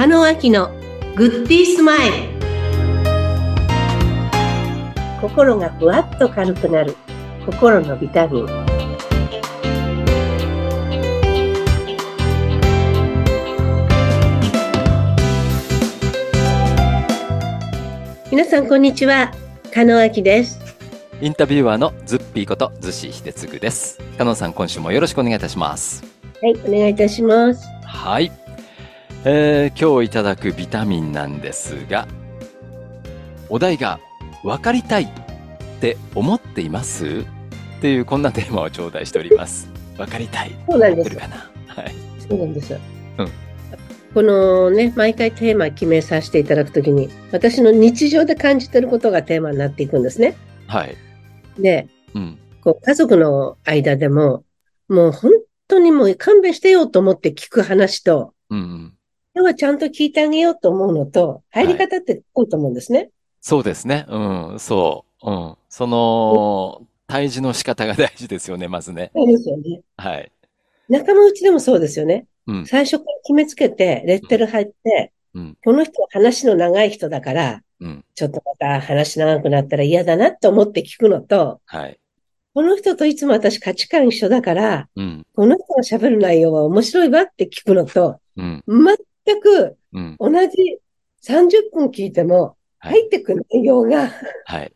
[0.00, 0.70] 加納明の
[1.14, 2.14] グッディースマイル
[5.20, 6.96] 心がふわっと軽くなる
[7.44, 8.46] 心のビタミン
[18.30, 19.30] 皆さんこんにちは
[19.70, 20.58] 加納明です
[21.20, 24.00] インタビュアーのズッピーことズシヒデツグです。
[24.16, 26.02] 加納さん、今週もよろしくお願いいたします。
[26.40, 28.32] はいお願いいたしますはい。
[29.22, 32.08] えー今日いただくビタミンなんですが、
[33.50, 34.00] お題が
[34.42, 35.08] 分かりたいっ
[35.80, 37.04] て思っています？
[37.06, 39.68] っていうこんなテーマを頂戴しております。
[39.98, 40.52] 分かりたい。
[40.66, 41.94] そうなんですはい。
[42.18, 42.72] そうなんです。
[42.72, 42.80] うん
[44.14, 50.36] このね、毎回テーマ決めさせていただくときに、私の日常で感じてることがテーマになっていくんですね。
[50.66, 50.96] はい。
[51.58, 52.38] で、うん。
[52.60, 54.42] こう家族の間でも、
[54.88, 55.30] もう本
[55.68, 58.92] 当にもう勘弁してよと思って聞く話と、うんうん。
[59.32, 63.10] 今日はちゃんと聞いてあげようと思うのと、入り方ってこうと思うんですね。
[63.40, 64.04] そうですね。
[64.08, 64.58] うん。
[64.58, 65.30] そう。
[65.30, 65.56] うん。
[65.68, 69.10] その、対峙の仕方が大事ですよね、まずね。
[69.14, 69.82] そうですよね。
[69.96, 70.32] はい。
[70.88, 72.26] 仲間内でもそうですよね。
[72.46, 72.66] うん。
[72.66, 75.56] 最初から決めつけて、レッテル入って、うん。
[75.64, 78.04] この人は話の長い人だから、うん。
[78.16, 82.00] ちょっとまた話長くなったら嫌だなって思って聞くのと、はい。
[82.52, 85.24] この人といつも私価値観一緒だから、うん。
[85.36, 88.64] この人が喋る内容は面白いわって聞くのと、うん。
[88.66, 88.96] 全
[89.36, 90.16] くうん。
[90.18, 90.56] 同じ
[91.20, 94.10] 30分聞いてもはい入ってくる内容が
[94.44, 94.72] はい。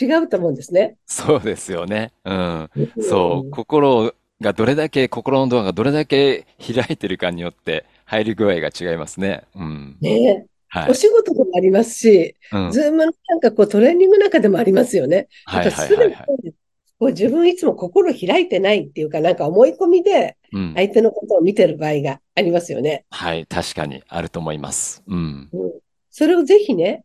[0.00, 0.96] 違うと思うんですね。
[1.06, 2.12] そうですよね。
[2.24, 2.70] うん。
[3.00, 3.50] そう。
[3.50, 9.44] 心がどれだけ、心のドアがどれだけ開いてるかによって入り具合が違いますね。
[9.54, 9.96] うん。
[10.00, 10.90] ねはい。
[10.90, 12.70] お仕事でもありますし、うん。
[12.70, 15.28] ズームのなんかこうトレーニングなんかでもありますよね。
[15.46, 16.54] はいはいはいはい。
[16.98, 20.72] こう自分いつも心開いてないっていうか、なんか思い込みでうん。
[20.74, 23.04] 相手のことを見てる場合がありますよね。
[23.10, 23.46] はい。
[23.46, 25.02] 確かにあると思います。
[25.06, 25.48] うん。
[25.52, 25.72] うん
[26.10, 27.04] それをぜひね、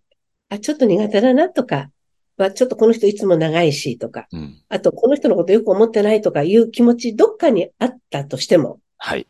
[0.50, 1.92] あ、ちょっと苦手だなとか、
[2.36, 4.60] まあ、ちょっとこの人いつも長いしとか、うん。
[4.70, 9.28] あとこの人のことよく思ってないとかいう気持ちどっかにあったとしても、はい。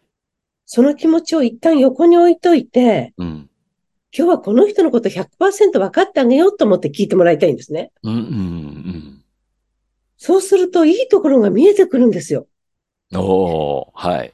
[0.66, 3.50] その気持ちを一旦横に置いといて、うん。
[4.16, 7.92] 今日はこの人のこと100%分かってあげようと思って聞いてもらいたいんですね。
[8.04, 8.14] うん。
[8.14, 9.13] うん。
[10.26, 12.48] そうするといいところが見えてくるんですよ。
[13.12, 13.20] うん。
[13.20, 14.08] おー。
[14.08, 14.34] はい。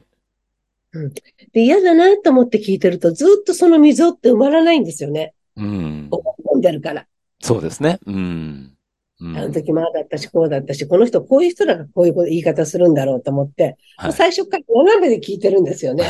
[1.51, 5.33] で、嫌だなと思って聞いてるとずっとその溝って埋まらないんですよね。
[5.57, 6.07] うん。
[6.11, 7.07] 思い込んでるから。
[7.41, 7.97] そうですね。
[8.05, 8.73] うん。
[9.19, 9.35] うん。
[9.35, 16.03] あの時もああだったし、こうだったし、この人こういう人だからこういう言い方するんだろうと思って、はい最初から斜めで聞いてるんですよね。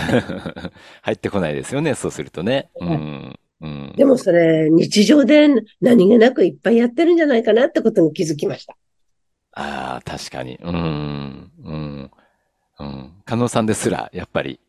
[1.03, 1.95] 入ってこないですよね。
[1.95, 2.69] そうするとね。
[2.81, 3.39] うん。
[3.61, 3.93] うん。
[3.95, 5.47] でもそれ、日常で
[5.79, 8.75] 何気なくいっぱいやってるんじゃないかなってことに気づきました。
[9.53, 10.57] ああ、確かに。
[10.61, 11.51] うん。
[11.63, 12.11] うん。
[12.79, 13.21] うん。
[13.25, 14.59] 加納さんですら、やっぱり。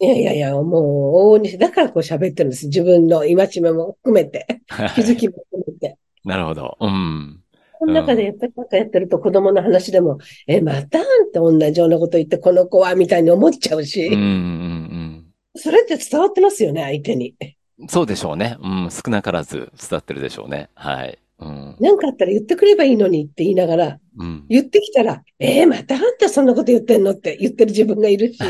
[0.00, 2.66] いやいやいや、もう、往々にして、だからこう喋ってるんです。
[2.66, 4.46] 自分の戒めも含めて、
[4.94, 5.98] 気づきも含めて。
[6.24, 6.76] なるほど。
[6.80, 7.42] うん。
[7.72, 11.02] この中でやっぱりなんかやってると子供の話でも、え、またっ
[11.32, 13.84] て同じようなこと言ってこの子はみたいに思っちゃううん。
[13.84, 15.32] うし、ん。
[15.56, 17.34] それって伝わってますよね、相手に。
[17.78, 17.88] うん。
[17.88, 18.56] そうでしょうね。
[18.60, 18.90] うん。
[18.90, 20.70] 少なからず伝わってるでしょうね。
[20.74, 21.18] はい。
[21.40, 21.76] うん。
[21.80, 24.44] なんかあったら言ってくればいいのにって言いながら、うん。
[24.48, 28.38] 言ってきたら、えー、またあんたそんなこと言ってんのって言ってる自分がいるし。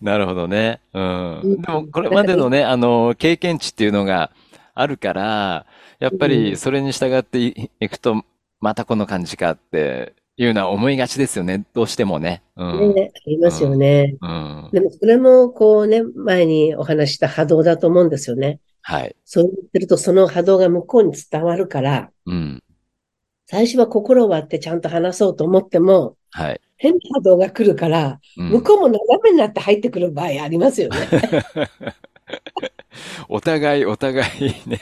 [0.00, 0.80] なるほどね。
[0.94, 1.62] ううんん。
[1.62, 4.30] でも、これまでのね、あの、経験値っていうのが
[4.74, 5.66] あるから、
[5.98, 8.22] やっぱうんりそれに従っていいくと、
[8.60, 11.64] またこの感じかっていうのは思いがちですよね。
[11.74, 12.42] どうしてもね。
[12.56, 12.94] うん。
[12.94, 14.16] ね、ありますよね。
[14.20, 14.70] うん。
[14.72, 18.60] でもそれもこうね、前にお話しした波動だと思うんですよね。
[18.88, 19.14] はい。
[19.26, 22.62] そう言ってるとその波動が向こうに伝わるから、うん。
[23.44, 26.60] 最初は心を割ってちゃんと話そうと思っても、はい。
[26.78, 30.96] 変な波動が来るから、うん向こうも斜めになって入ってくる場合ありますよね。
[33.28, 34.80] お互い、お互いね。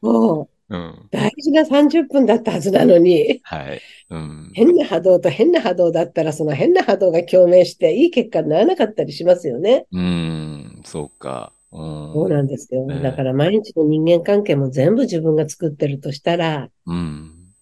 [0.00, 1.08] もう、うん。
[1.12, 3.80] 大事な30分だったはずなのに、はい。
[4.10, 4.50] うん。
[4.54, 9.86] 変な波動と変な波動だったら、その変な波動が共鳴して、いい結果にならなかったりしますよね。
[9.92, 10.82] うん。
[10.84, 11.52] そうか。
[11.72, 12.12] うん。
[12.12, 12.86] そうなんですよ。
[12.86, 17.54] ねだから毎日の人間関係も全部自分が作ってるとしたら、うん。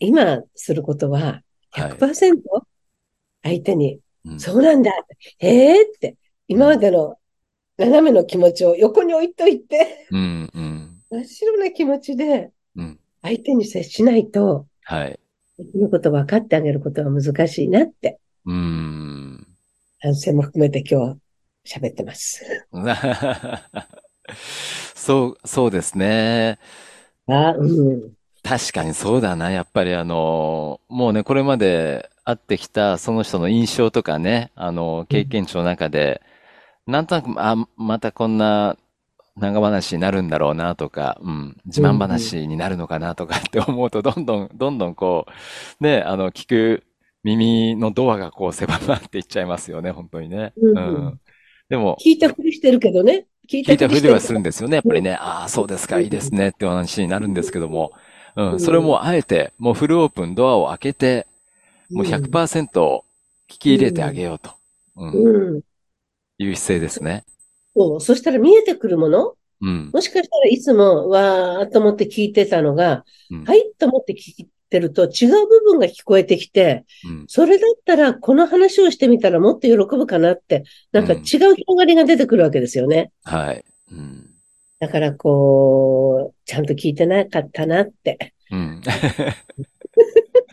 [0.00, 1.42] 今することははい。
[1.72, 2.42] 100%
[3.42, 4.90] 相手に、うんそうなんだ、
[5.38, 6.16] へえって、
[6.48, 7.18] 今までの
[7.76, 10.50] 斜めの気持ちを横に置いといて、うん。
[10.54, 11.02] うん。
[11.10, 12.98] 真っ白な気持ちでうん。
[13.22, 15.20] 相手に接しないと、はい。
[15.58, 19.46] できること分かってあげることは難しいなって、うん。
[20.00, 21.16] 反省も含めて今日は
[21.66, 22.66] 喋ってます。
[24.94, 26.58] そう、そうですね。
[27.26, 28.12] あ、うん。
[28.42, 29.50] 確かにそうだな。
[29.50, 36.22] やっぱりあの、もうね、これまで会ってきたその人の印象とかね、あの、経験値の中で、
[36.86, 38.76] なんとなく、あ、またこんな
[39.36, 45.26] 長話になるんだろうなとか、うん、自慢話になるのかなとか って思うと、どんどん、どんどんこ
[45.80, 46.84] う、ね、あの、聞く
[47.24, 50.52] 耳のドアがこう狭まっていっちゃいますよね、本当にね。
[50.56, 50.76] うん。
[50.76, 51.20] うん。
[51.68, 53.26] でも、聞いたふりしてるけどね。
[53.48, 55.14] 聞いたふりはするんですよね、やっぱりね。
[55.14, 57.92] ああ、そうですか、いいですねってお話になるんですけども、
[58.36, 61.26] うん、それもあえて、もうフルオープンドアを開けて、
[61.90, 63.02] もう100%聞
[63.46, 64.50] き入れてあげようと。
[64.96, 65.12] うん。
[65.12, 65.60] うん、
[66.38, 67.24] いう姿勢ですね。
[67.76, 68.00] そう。
[68.00, 69.34] そしたら見えてくるもの？
[69.60, 69.90] うん。
[69.92, 83.12] もしかしたらいつも、わーっと思って聞いてたのが、うん、はいと思って聞いてると違う部分が聞こえてきて、うん、それだったらこの話をしてみたらもっと喜ぶかなって、なんか違う広がりが出てくるわけですよね。
[83.22, 83.64] はい。
[83.92, 84.30] うん。
[84.80, 88.34] だからこう、ちゃんと聞いてなかったなって。
[88.50, 88.82] うん。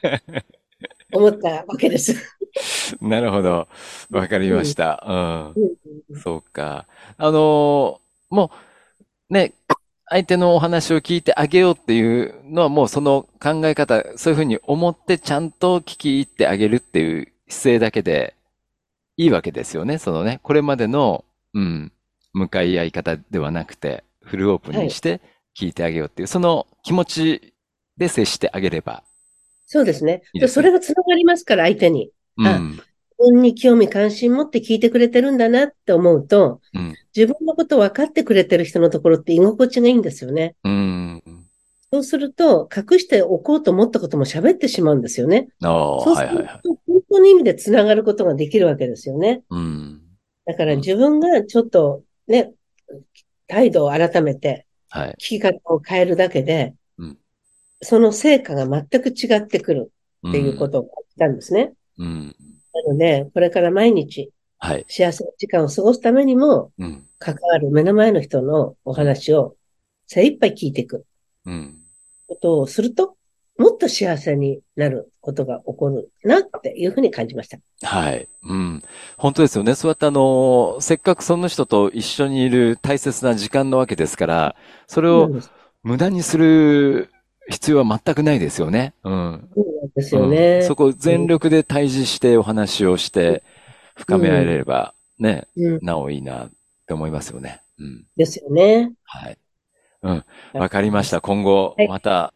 [1.14, 2.16] 思ったわけです。
[3.02, 3.68] なるほど。
[4.12, 5.04] わかりました。
[5.08, 6.20] うん。
[6.22, 6.88] そうか。
[7.18, 8.52] あのー、も
[9.30, 9.54] う、ね、
[10.12, 18.36] 相手のお話を聞いてあげようっていうのはもうその考え方、そういうふうに思ってちゃんと聞き入ってあげるっていう姿勢だけで
[19.16, 19.98] いいわけですよね。
[20.00, 21.24] そのね、これまでの、
[21.54, 21.94] うん、
[22.34, 25.22] 向かい合い方ではなくて、フルオープンにして
[25.58, 27.54] 聞いてあげようっていう、はい、その気持ち
[27.96, 29.04] で接してあげれば。
[29.66, 30.24] そうですね。
[30.34, 32.12] いいすねそれがつながりますから、相手に。
[32.36, 32.60] うん、あ、
[33.22, 40.56] 自分に興味関心持って聞いてくれてるんだなって思うと、うん、自分のこと分かってくれてる人のところって居心地がいいんですよね。
[40.64, 41.24] うん、
[41.94, 45.50] そうすると、隠しておこうと思ったことも喋ってしまうんですよね。
[45.62, 46.46] そうすると、はいはい。
[46.46, 49.44] はい、本当の意味でつながることができるわけですよね。
[49.50, 50.02] うん、
[50.46, 52.54] だから自分がちょっとね、
[53.48, 57.18] 態度を改めて、聞き方を変えるだけで、うん、
[57.82, 59.92] その成果が全く違ってくる
[60.28, 61.74] っていうことを言ったんですね。
[61.98, 62.36] うん、
[62.74, 64.32] なので、これから毎日、
[64.88, 66.72] 幸せな時間を過ごすためにも、
[67.20, 69.56] 関わる目の前の人のお話を
[70.08, 71.06] 精一杯聞いていく。
[72.28, 73.16] ことをすると、
[73.58, 77.60] もっと幸せになることが起こるなっていうふうに感じました。
[77.84, 78.28] はい。
[78.44, 78.82] うん。
[79.18, 79.76] 本当ですよね。
[79.76, 84.56] そうやってあの、せっかくその人と一緒にいる大切な時間なわけですから、
[84.88, 85.30] それを
[85.84, 87.10] 無駄にする
[87.52, 88.94] 必要は全くないですよね。
[89.04, 89.50] うん。
[89.54, 90.56] そうなんですよね。
[90.56, 93.44] うん、そこ全力で対峙してお話をして
[93.96, 96.50] 深め合えればね、うん、なおいいなっ
[96.88, 97.62] て思いますよね。
[97.80, 98.06] うん。
[98.18, 98.94] ですよね。
[99.04, 99.38] はい。
[100.04, 100.26] うん。
[100.54, 101.22] わかりました。
[101.22, 102.34] 今後、また、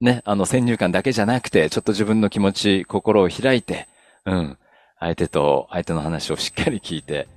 [0.00, 3.86] ね、あの、先入観だけじゃなくて、ちょっと自分の気持ち、心を開いて、
[4.24, 4.58] うん。
[4.98, 7.28] 相手と、相手の話をしっかり聞いて、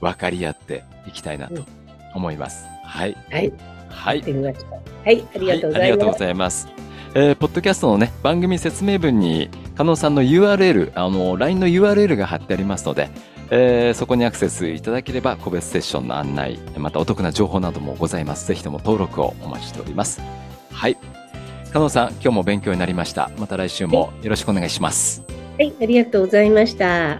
[0.00, 1.64] 分かり合っていきたいなと
[2.14, 2.66] 思います。
[2.84, 3.16] はい。
[3.30, 3.79] はい。
[3.90, 4.22] はい。
[4.22, 5.28] はい。
[5.34, 5.78] ありがとうございます。
[5.78, 6.68] はい、ありがとうございます。
[7.12, 13.10] えー、ポッドキャストのね、番組説明文に、加納さんの URL、あの、LINE の URL が貼ってありますので、
[13.50, 18.46] えー、そこにアクセスいただければ個別セッションの案内、またお得な情報などもございます。
[18.46, 20.20] ぜひとも登録をお待ちしております。
[20.70, 20.96] はい。
[21.72, 23.30] 加納さん、今日も勉強になりました。
[23.38, 25.24] また来週もよろしくお願いします。
[25.58, 27.18] はい、ありがとうございました。